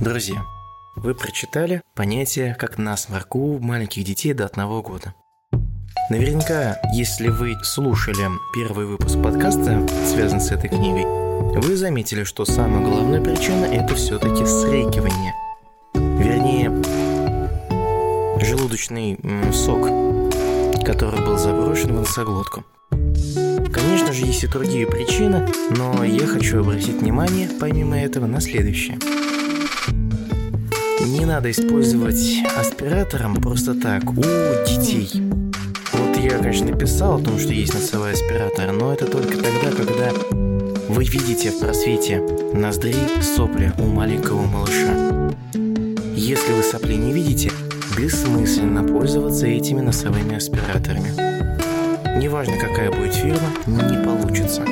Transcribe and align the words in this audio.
Друзья, 0.00 0.46
вы 0.94 1.12
прочитали 1.12 1.82
понятие 1.96 2.54
как 2.54 2.78
насморк 2.78 3.34
у 3.34 3.58
маленьких 3.58 4.04
детей 4.04 4.32
до 4.32 4.46
одного 4.46 4.80
года. 4.80 5.12
Наверняка, 6.08 6.76
если 6.94 7.26
вы 7.26 7.56
слушали 7.64 8.28
первый 8.54 8.86
выпуск 8.86 9.20
подкаста, 9.20 9.84
связанный 10.06 10.40
с 10.40 10.52
этой 10.52 10.70
книгой, 10.70 11.04
вы 11.04 11.76
заметили, 11.76 12.22
что 12.22 12.44
самая 12.44 12.84
главная 12.84 13.20
причина– 13.20 13.64
это 13.72 13.96
все-таки 13.96 14.46
срекивание. 14.46 15.34
Вернее, 15.94 16.70
желудочный 18.40 19.18
сок, 19.52 19.82
который 20.84 21.26
был 21.26 21.38
заброшен 21.38 21.96
в 21.96 22.00
носоглотку. 22.00 22.64
Конечно 23.72 24.12
же, 24.12 24.24
есть 24.24 24.44
и 24.44 24.46
другие 24.46 24.86
причины, 24.86 25.48
но 25.76 26.04
я 26.04 26.26
хочу 26.28 26.60
обратить 26.60 27.00
внимание, 27.00 27.48
помимо 27.58 27.98
этого, 27.98 28.26
на 28.26 28.40
следующее. 28.40 28.96
Не 31.00 31.24
надо 31.24 31.50
использовать 31.50 32.42
аспиратором 32.58 33.36
просто 33.36 33.74
так 33.74 34.10
у 34.10 34.22
детей. 34.66 35.08
Вот 35.92 36.16
я, 36.16 36.38
конечно, 36.38 36.76
писал 36.76 37.20
о 37.20 37.24
том, 37.24 37.38
что 37.38 37.52
есть 37.52 37.72
носовой 37.72 38.14
аспиратор, 38.14 38.72
но 38.72 38.92
это 38.92 39.06
только 39.06 39.36
тогда, 39.36 39.70
когда 39.76 40.12
вы 40.88 41.04
видите 41.04 41.50
в 41.50 41.60
просвете 41.60 42.20
ноздри 42.52 42.96
сопли 43.22 43.72
у 43.78 43.86
маленького 43.86 44.42
малыша. 44.42 45.32
Если 46.16 46.52
вы 46.52 46.62
сопли 46.62 46.94
не 46.94 47.12
видите, 47.12 47.52
бессмысленно 47.96 48.82
пользоваться 48.82 49.46
этими 49.46 49.80
носовыми 49.80 50.34
аспираторами. 50.34 51.12
Неважно, 52.18 52.56
какая 52.56 52.90
будет 52.90 53.14
фирма, 53.14 53.52
не 53.66 54.04
получится. 54.04 54.62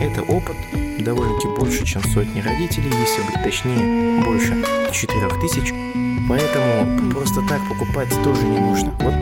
Это 0.00 0.22
опыт 0.28 0.56
довольно-таки 1.02 1.48
больше, 1.48 1.84
чем 1.84 2.02
сотни 2.02 2.40
родителей, 2.40 2.90
если 3.00 3.22
быть 3.22 3.42
точнее, 3.42 4.22
больше 4.24 4.64
4000. 4.92 5.74
Поэтому 6.28 7.10
просто 7.10 7.40
так 7.48 7.60
покупать 7.68 8.08
тоже 8.22 8.42
не 8.42 8.58
нужно. 8.58 8.92
Вот 9.00 9.14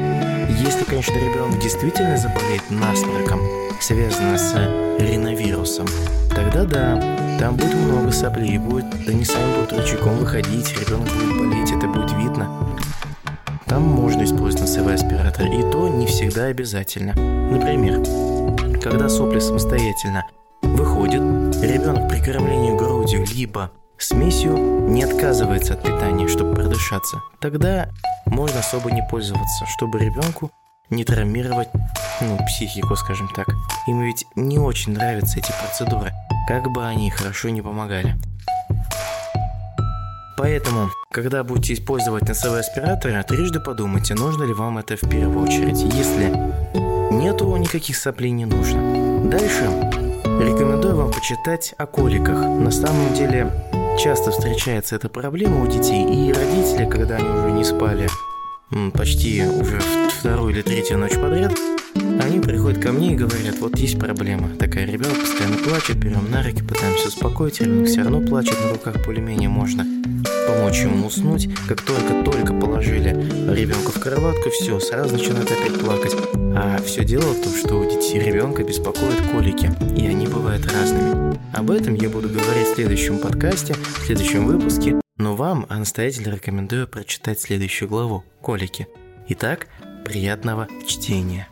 если, 0.60 0.84
конечно, 0.84 1.14
ребенок 1.14 1.58
действительно 1.58 2.16
заболеет 2.16 2.62
насморком, 2.70 3.40
связано 3.80 4.36
с 4.36 4.54
риновирусом, 4.98 5.86
тогда 6.34 6.64
да, 6.64 7.38
там 7.38 7.56
будет 7.56 7.74
много 7.74 8.12
соплей, 8.12 8.58
будет, 8.58 8.84
они 9.08 9.24
сами 9.24 9.54
будут 9.54 9.72
рычагом 9.72 10.18
выходить, 10.18 10.74
ребенок 10.78 11.08
будет 11.08 11.38
болеть, 11.38 11.72
это 11.72 11.86
будет 11.86 12.12
видно. 12.12 12.70
Там 13.66 13.82
можно 13.84 14.24
использовать 14.24 14.60
носовой 14.60 14.94
аспиратор, 14.94 15.46
и 15.46 15.62
то 15.70 15.88
не 15.88 16.06
всегда 16.06 16.46
обязательно. 16.46 17.14
Например, 17.14 18.02
когда 18.80 19.08
сопли 19.08 19.38
самостоятельно 19.38 20.26
выходят, 20.62 21.22
ребенок 21.62 22.08
при 22.08 22.20
кормлении 22.20 22.76
грудью 22.76 23.24
либо 23.34 23.70
смесью 23.98 24.56
не 24.88 25.04
отказывается 25.04 25.74
от 25.74 25.82
питания, 25.82 26.28
чтобы 26.28 26.54
продышаться, 26.54 27.22
тогда 27.40 27.88
можно 28.26 28.60
особо 28.60 28.90
не 28.90 29.06
пользоваться, 29.10 29.66
чтобы 29.66 29.98
ребенку 29.98 30.50
не 30.88 31.04
травмировать, 31.04 31.68
ну, 32.20 32.38
психику, 32.46 32.96
скажем 32.96 33.28
так. 33.34 33.46
Им 33.86 34.02
ведь 34.02 34.24
не 34.34 34.58
очень 34.58 34.92
нравятся 34.92 35.38
эти 35.38 35.52
процедуры, 35.62 36.12
как 36.48 36.70
бы 36.70 36.84
они 36.84 37.10
хорошо 37.10 37.50
не 37.50 37.62
помогали. 37.62 38.16
Поэтому, 40.36 40.90
когда 41.12 41.44
будете 41.44 41.74
использовать 41.74 42.26
носовые 42.26 42.60
аспираторы, 42.60 43.22
трижды 43.24 43.60
подумайте, 43.60 44.14
нужно 44.14 44.44
ли 44.44 44.54
вам 44.54 44.78
это 44.78 44.96
в 44.96 45.08
первую 45.08 45.44
очередь. 45.44 45.80
Если 45.94 46.32
нету 47.12 47.54
никаких 47.56 47.96
соплей, 47.96 48.30
не 48.30 48.46
нужно. 48.46 49.28
Дальше 49.28 49.99
почитать 51.30 51.74
о 51.78 51.86
коликах. 51.86 52.40
На 52.40 52.72
самом 52.72 53.14
деле 53.14 53.52
часто 53.96 54.32
встречается 54.32 54.96
эта 54.96 55.08
проблема 55.08 55.62
у 55.62 55.68
детей, 55.68 56.02
и 56.02 56.32
родители, 56.32 56.90
когда 56.90 57.16
они 57.16 57.28
уже 57.28 57.52
не 57.52 57.62
спали 57.62 58.08
почти 58.94 59.44
уже 59.46 59.78
вторую 60.18 60.52
или 60.52 60.62
третью 60.62 60.98
ночь 60.98 61.14
подряд, 61.14 61.52
они 61.94 62.40
приходят 62.40 62.82
ко 62.82 62.92
мне 62.92 63.14
и 63.14 63.16
говорят, 63.16 63.58
вот 63.58 63.78
есть 63.78 63.98
проблема. 63.98 64.50
Такая 64.56 64.86
ребенок 64.86 65.18
постоянно 65.18 65.56
плачет, 65.56 65.96
берем 65.96 66.30
на 66.30 66.42
руки, 66.42 66.62
пытаемся 66.62 67.08
успокоить, 67.08 67.60
ребенок 67.60 67.88
все 67.88 68.02
равно 68.02 68.20
плачет, 68.20 68.56
на 68.62 68.70
руках 68.70 69.04
более-менее 69.04 69.48
можно 69.48 69.84
помочь 70.46 70.80
ему 70.80 71.06
уснуть. 71.06 71.48
Как 71.68 71.80
только-только 71.82 72.52
положили 72.54 73.10
ребенка 73.54 73.92
в 73.92 74.00
кроватку, 74.00 74.50
все, 74.50 74.78
сразу 74.80 75.14
начинает 75.14 75.50
опять 75.50 75.80
плакать. 75.80 76.16
А 76.34 76.80
все 76.84 77.04
дело 77.04 77.32
в 77.32 77.42
том, 77.42 77.54
что 77.54 77.76
у 77.76 77.84
детей 77.84 78.20
ребенка 78.20 78.64
беспокоят 78.64 79.20
колики, 79.32 79.70
и 79.96 80.06
они 80.06 80.26
бывают 80.26 80.66
разными. 80.66 81.38
Об 81.54 81.70
этом 81.70 81.94
я 81.94 82.08
буду 82.08 82.28
говорить 82.28 82.68
в 82.68 82.74
следующем 82.74 83.18
подкасте, 83.18 83.74
в 83.74 84.06
следующем 84.06 84.46
выпуске. 84.46 85.00
Но 85.16 85.36
вам 85.36 85.66
настоятельно 85.68 86.34
рекомендую 86.34 86.88
прочитать 86.88 87.40
следующую 87.40 87.88
главу 87.88 88.24
«Колики». 88.40 88.88
Итак, 89.28 89.68
приятного 90.04 90.66
чтения. 90.86 91.46